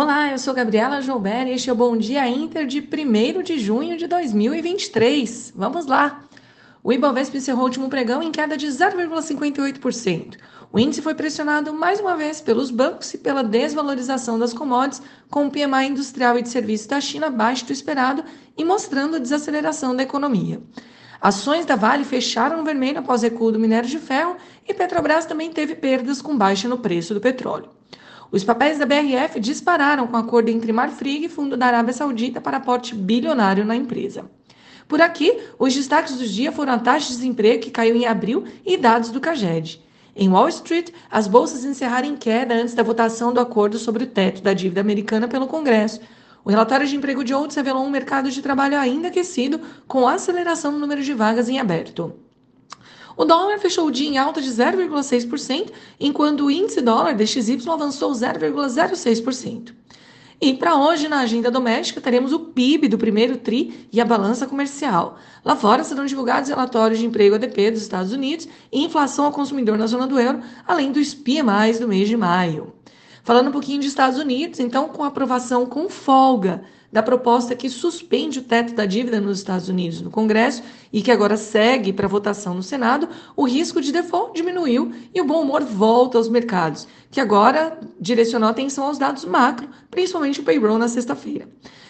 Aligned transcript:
Olá, 0.00 0.30
eu 0.30 0.38
sou 0.38 0.54
Gabriela 0.54 1.02
Joubert 1.02 1.48
e 1.48 1.54
este 1.54 1.68
é 1.68 1.72
o 1.72 1.74
Bom 1.74 1.96
Dia 1.96 2.24
Inter 2.28 2.64
de 2.64 2.78
1 2.78 3.42
de 3.42 3.58
junho 3.58 3.96
de 3.96 4.06
2023. 4.06 5.52
Vamos 5.56 5.86
lá! 5.86 6.22
O 6.84 6.92
Ibovespa 6.92 7.36
encerrou 7.36 7.62
o 7.62 7.64
último 7.64 7.88
pregão 7.88 8.22
em 8.22 8.30
queda 8.30 8.56
de 8.56 8.68
0,58%. 8.68 10.36
O 10.72 10.78
índice 10.78 11.02
foi 11.02 11.16
pressionado 11.16 11.74
mais 11.74 11.98
uma 11.98 12.16
vez 12.16 12.40
pelos 12.40 12.70
bancos 12.70 13.12
e 13.12 13.18
pela 13.18 13.42
desvalorização 13.42 14.38
das 14.38 14.54
commodities, 14.54 15.02
com 15.28 15.48
o 15.48 15.50
PMI 15.50 15.88
industrial 15.88 16.38
e 16.38 16.42
de 16.42 16.48
serviços 16.48 16.86
da 16.86 17.00
China 17.00 17.26
abaixo 17.26 17.66
do 17.66 17.72
esperado 17.72 18.22
e 18.56 18.64
mostrando 18.64 19.16
a 19.16 19.18
desaceleração 19.18 19.96
da 19.96 20.04
economia. 20.04 20.62
Ações 21.20 21.66
da 21.66 21.74
Vale 21.74 22.04
fecharam 22.04 22.58
no 22.58 22.64
vermelho 22.64 23.00
após 23.00 23.22
recuo 23.22 23.50
do 23.50 23.58
minério 23.58 23.88
de 23.88 23.98
ferro 23.98 24.36
e 24.64 24.72
Petrobras 24.72 25.26
também 25.26 25.50
teve 25.50 25.74
perdas 25.74 26.22
com 26.22 26.38
baixa 26.38 26.68
no 26.68 26.78
preço 26.78 27.14
do 27.14 27.20
petróleo. 27.20 27.77
Os 28.30 28.44
papéis 28.44 28.78
da 28.78 28.84
BRF 28.84 29.40
dispararam 29.40 30.06
com 30.06 30.16
acordo 30.16 30.50
entre 30.50 30.70
Marfrig 30.70 31.24
e 31.24 31.28
Fundo 31.30 31.56
da 31.56 31.66
Arábia 31.66 31.94
Saudita 31.94 32.42
para 32.42 32.58
aporte 32.58 32.94
bilionário 32.94 33.64
na 33.64 33.74
empresa. 33.74 34.30
Por 34.86 35.00
aqui, 35.00 35.38
os 35.58 35.74
destaques 35.74 36.16
do 36.16 36.26
dia 36.26 36.52
foram 36.52 36.74
a 36.74 36.78
taxa 36.78 37.08
de 37.08 37.14
desemprego 37.14 37.62
que 37.62 37.70
caiu 37.70 37.96
em 37.96 38.06
abril 38.06 38.44
e 38.66 38.76
dados 38.76 39.10
do 39.10 39.20
CAGED. 39.20 39.82
Em 40.14 40.28
Wall 40.28 40.48
Street, 40.48 40.90
as 41.10 41.26
bolsas 41.26 41.64
encerraram 41.64 42.08
em 42.08 42.16
queda 42.16 42.54
antes 42.54 42.74
da 42.74 42.82
votação 42.82 43.32
do 43.32 43.40
acordo 43.40 43.78
sobre 43.78 44.04
o 44.04 44.06
teto 44.06 44.42
da 44.42 44.52
dívida 44.52 44.80
americana 44.80 45.26
pelo 45.26 45.46
Congresso. 45.46 46.00
O 46.44 46.50
relatório 46.50 46.86
de 46.86 46.96
emprego 46.96 47.24
de 47.24 47.32
ontem 47.32 47.56
revelou 47.56 47.84
um 47.84 47.90
mercado 47.90 48.30
de 48.30 48.42
trabalho 48.42 48.78
ainda 48.78 49.08
aquecido, 49.08 49.60
com 49.86 50.06
aceleração 50.06 50.72
no 50.72 50.78
número 50.78 51.02
de 51.02 51.14
vagas 51.14 51.48
em 51.48 51.58
aberto. 51.58 52.27
O 53.18 53.24
dólar 53.24 53.58
fechou 53.58 53.88
o 53.88 53.90
dia 53.90 54.08
em 54.08 54.16
alta 54.16 54.40
de 54.40 54.48
0,6%, 54.48 55.72
enquanto 55.98 56.44
o 56.44 56.50
índice 56.52 56.80
dólar 56.80 57.16
DXY 57.16 57.68
avançou 57.68 58.12
0,06%. 58.12 59.74
E 60.40 60.54
para 60.54 60.76
hoje, 60.76 61.08
na 61.08 61.18
agenda 61.18 61.50
doméstica, 61.50 62.00
teremos 62.00 62.32
o 62.32 62.38
PIB 62.38 62.86
do 62.86 62.96
primeiro 62.96 63.36
TRI 63.36 63.88
e 63.92 64.00
a 64.00 64.04
balança 64.04 64.46
comercial. 64.46 65.18
Lá 65.44 65.56
fora 65.56 65.82
serão 65.82 66.06
divulgados 66.06 66.48
relatórios 66.48 67.00
de 67.00 67.06
emprego 67.06 67.34
ADP 67.34 67.72
dos 67.72 67.82
Estados 67.82 68.12
Unidos 68.12 68.46
e 68.70 68.84
inflação 68.84 69.24
ao 69.24 69.32
consumidor 69.32 69.76
na 69.76 69.88
zona 69.88 70.06
do 70.06 70.20
euro, 70.20 70.40
além 70.64 70.92
dos 70.92 71.12
PMIs 71.12 71.80
do 71.80 71.88
mês 71.88 72.08
de 72.08 72.16
maio. 72.16 72.72
Falando 73.28 73.48
um 73.48 73.52
pouquinho 73.52 73.82
de 73.82 73.86
Estados 73.86 74.18
Unidos, 74.18 74.58
então, 74.58 74.88
com 74.88 75.04
aprovação 75.04 75.66
com 75.66 75.90
folga 75.90 76.62
da 76.90 77.02
proposta 77.02 77.54
que 77.54 77.68
suspende 77.68 78.38
o 78.38 78.42
teto 78.42 78.72
da 78.72 78.86
dívida 78.86 79.20
nos 79.20 79.36
Estados 79.36 79.68
Unidos 79.68 80.00
no 80.00 80.10
Congresso 80.10 80.62
e 80.90 81.02
que 81.02 81.10
agora 81.10 81.36
segue 81.36 81.92
para 81.92 82.08
votação 82.08 82.54
no 82.54 82.62
Senado, 82.62 83.06
o 83.36 83.46
risco 83.46 83.82
de 83.82 83.92
default 83.92 84.32
diminuiu 84.34 84.94
e 85.14 85.20
o 85.20 85.26
bom 85.26 85.42
humor 85.42 85.62
volta 85.62 86.16
aos 86.16 86.26
mercados, 86.26 86.88
que 87.10 87.20
agora 87.20 87.78
direcionou 88.00 88.48
atenção 88.48 88.84
aos 88.84 88.96
dados 88.96 89.26
macro, 89.26 89.68
principalmente 89.90 90.40
o 90.40 90.42
payroll 90.42 90.78
na 90.78 90.88
sexta-feira. 90.88 91.46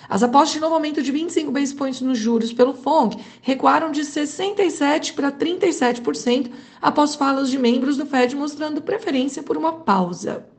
As 0.09 0.25
apostas 0.25 0.55
de 0.55 0.61
novo 0.61 0.75
aumento 0.75 1.01
de 1.01 1.13
25 1.13 1.53
base 1.53 1.73
points 1.73 2.01
nos 2.01 2.19
juros 2.19 2.53
pelo 2.53 2.75
FONC 2.75 3.17
recuaram 3.43 3.93
de 3.93 4.01
67% 4.01 5.15
para 5.15 5.31
37% 5.31 6.51
após 6.83 7.15
falas 7.15 7.49
de 7.49 7.57
membros 7.57 7.97
do 7.97 8.07
Fed 8.07 8.35
mostrando 8.35 8.83
preferência 8.83 9.41
por 9.41 9.57
uma 9.57 9.73
pausa. 9.73 10.58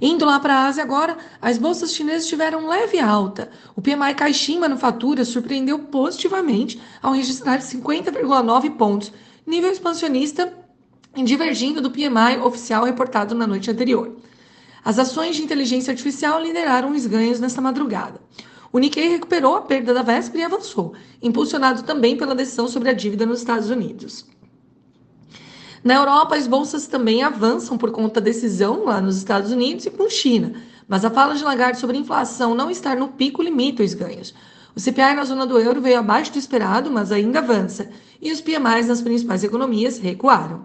Indo 0.00 0.24
lá 0.24 0.38
para 0.38 0.54
a 0.54 0.66
Ásia 0.66 0.82
agora, 0.82 1.16
as 1.40 1.58
bolsas 1.58 1.94
chinesas 1.94 2.26
tiveram 2.26 2.68
leve 2.68 2.98
alta. 2.98 3.50
O 3.74 3.82
PMI 3.82 4.14
Caixin 4.14 4.58
Manufatura 4.58 5.24
surpreendeu 5.24 5.78
positivamente 5.78 6.80
ao 7.02 7.12
registrar 7.12 7.60
50,9 7.60 8.76
pontos, 8.76 9.12
nível 9.46 9.70
expansionista 9.70 10.52
divergindo 11.24 11.80
do 11.80 11.90
PMI 11.90 12.38
oficial 12.44 12.84
reportado 12.84 13.34
na 13.34 13.46
noite 13.46 13.70
anterior. 13.70 14.16
As 14.84 14.98
ações 14.98 15.36
de 15.36 15.42
inteligência 15.42 15.90
artificial 15.90 16.40
lideraram 16.40 16.92
os 16.92 17.06
ganhos 17.06 17.40
nesta 17.40 17.60
madrugada. 17.60 18.20
O 18.72 18.78
Nikkei 18.78 19.08
recuperou 19.08 19.56
a 19.56 19.62
perda 19.62 19.94
da 19.94 20.02
véspera 20.02 20.42
e 20.42 20.44
avançou, 20.44 20.94
impulsionado 21.22 21.82
também 21.82 22.16
pela 22.16 22.34
decisão 22.34 22.68
sobre 22.68 22.90
a 22.90 22.92
dívida 22.92 23.24
nos 23.24 23.38
Estados 23.38 23.70
Unidos. 23.70 24.26
Na 25.86 25.94
Europa, 25.94 26.34
as 26.34 26.48
bolsas 26.48 26.88
também 26.88 27.22
avançam 27.22 27.78
por 27.78 27.92
conta 27.92 28.20
da 28.20 28.24
decisão 28.24 28.86
lá 28.86 29.00
nos 29.00 29.18
Estados 29.18 29.52
Unidos 29.52 29.86
e 29.86 29.90
com 29.92 30.10
China. 30.10 30.54
Mas 30.88 31.04
a 31.04 31.10
fala 31.10 31.36
de 31.36 31.44
Lagarde 31.44 31.78
sobre 31.78 31.96
inflação 31.96 32.56
não 32.56 32.68
estar 32.68 32.96
no 32.96 33.06
pico 33.06 33.40
limita 33.40 33.84
os 33.84 33.94
ganhos. 33.94 34.34
O 34.74 34.80
CPI 34.80 35.14
na 35.14 35.24
zona 35.24 35.46
do 35.46 35.60
euro 35.60 35.80
veio 35.80 36.00
abaixo 36.00 36.32
do 36.32 36.40
esperado, 36.40 36.90
mas 36.90 37.12
ainda 37.12 37.38
avança, 37.38 37.88
e 38.20 38.32
os 38.32 38.40
PMIs 38.40 38.88
nas 38.88 39.00
principais 39.00 39.44
economias 39.44 39.98
recuaram. 39.98 40.64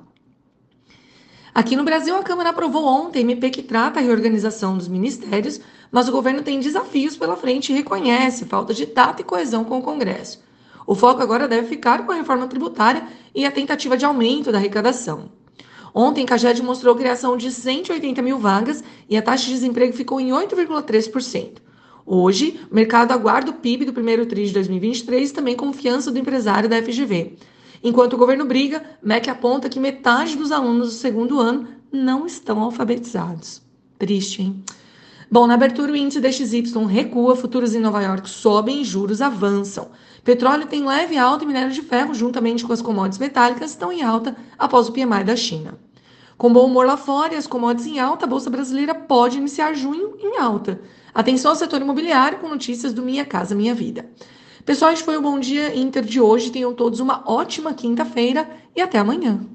Aqui 1.54 1.76
no 1.76 1.84
Brasil, 1.84 2.16
a 2.16 2.24
Câmara 2.24 2.50
aprovou 2.50 2.84
ontem 2.88 3.20
MP 3.20 3.52
que 3.52 3.62
trata 3.62 4.00
a 4.00 4.02
reorganização 4.02 4.76
dos 4.76 4.88
ministérios, 4.88 5.62
mas 5.92 6.10
o 6.10 6.12
governo 6.12 6.42
tem 6.42 6.60
desafios 6.60 7.16
pela 7.16 7.38
frente 7.38 7.72
e 7.72 7.76
reconhece 7.76 8.46
falta 8.46 8.74
de 8.74 8.88
tato 8.88 9.22
e 9.22 9.24
coesão 9.24 9.64
com 9.64 9.78
o 9.78 9.84
Congresso. 9.84 10.42
O 10.92 10.96
foco 10.96 11.22
agora 11.22 11.48
deve 11.48 11.70
ficar 11.70 12.06
com 12.06 12.12
a 12.12 12.16
reforma 12.16 12.48
tributária 12.48 13.08
e 13.34 13.46
a 13.46 13.52
tentativa 13.52 13.96
de 13.96 14.04
aumento 14.04 14.52
da 14.52 14.58
arrecadação. 14.58 15.32
Ontem, 15.96 16.26
Caged 16.26 16.62
mostrou 16.62 16.94
a 16.94 16.98
criação 16.98 17.38
de 17.38 17.50
180 17.50 18.22
mil 18.22 18.38
vagas 18.38 18.84
e 19.10 19.16
a 19.16 19.22
taxa 19.22 19.46
de 19.46 19.54
desemprego 19.54 19.94
ficou 19.94 20.20
em 20.20 20.32
8,3%. 20.32 21.60
Hoje, 22.06 22.60
o 22.70 22.76
mercado 22.76 23.14
aguarda 23.14 23.52
o 23.52 23.54
PIB 23.54 23.86
do 23.86 23.94
primeiro 23.94 24.26
TRI 24.26 24.48
de 24.48 24.52
2023 24.52 25.30
e 25.30 25.34
também 25.34 25.56
confiança 25.56 26.12
do 26.12 26.20
empresário 26.20 26.68
da 26.68 26.82
FGV. 26.84 27.38
Enquanto 27.82 28.16
o 28.16 28.18
governo 28.18 28.44
briga, 28.44 28.84
MEC 29.02 29.30
aponta 29.30 29.70
que 29.70 29.80
metade 29.80 30.36
dos 30.36 30.52
alunos 30.52 30.90
do 30.90 30.96
segundo 30.96 31.40
ano 31.40 31.70
não 31.90 32.26
estão 32.26 32.60
alfabetizados. 32.60 33.62
Triste, 33.98 34.42
hein? 34.42 34.62
Bom, 35.34 35.48
na 35.48 35.54
abertura, 35.54 35.94
o 35.94 35.96
índice 35.96 36.20
DXY 36.20 36.86
recua, 36.90 37.38
futuros 37.38 37.74
em 37.74 37.80
Nova 37.80 38.02
York 38.02 38.30
sobem 38.30 38.84
juros 38.84 39.22
avançam. 39.22 39.88
Petróleo 40.26 40.68
tem 40.68 40.86
leve 40.86 41.18
alta 41.18 41.46
e 41.46 41.48
minério 41.48 41.72
de 41.72 41.82
ferro, 41.82 42.14
juntamente 42.14 42.66
com 42.66 42.74
as 42.74 42.82
commodities 42.82 43.18
metálicas, 43.18 43.72
estão 43.72 43.94
em 43.94 44.02
alta 44.02 44.36
após 44.60 44.90
o 44.90 44.92
PMI 44.92 45.24
da 45.24 45.38
China. 45.38 45.80
Com 46.38 46.52
bom 46.52 46.66
humor 46.66 46.86
lá 46.86 46.98
fora 46.98 47.34
e 47.34 47.38
as 47.38 47.48
commodities 47.48 47.88
em 47.88 47.98
alta, 47.98 48.26
a 48.26 48.28
Bolsa 48.28 48.50
Brasileira 48.50 48.94
pode 48.94 49.38
iniciar 49.38 49.74
junho 49.74 50.18
em 50.20 50.38
alta. 50.38 50.82
Atenção 51.14 51.52
ao 51.52 51.56
setor 51.56 51.80
imobiliário 51.80 52.40
com 52.40 52.50
notícias 52.50 52.92
do 52.92 53.02
Minha 53.02 53.24
Casa 53.24 53.56
Minha 53.56 53.74
Vida. 53.74 54.10
Pessoal, 54.66 54.92
este 54.92 55.06
foi 55.06 55.16
o 55.16 55.22
Bom 55.22 55.40
Dia 55.40 55.74
Inter 55.74 56.04
de 56.04 56.20
hoje. 56.20 56.52
Tenham 56.52 56.74
todos 56.74 57.00
uma 57.00 57.24
ótima 57.26 57.74
quinta-feira 57.74 58.50
e 58.76 58.82
até 58.82 59.00
amanhã. 59.00 59.50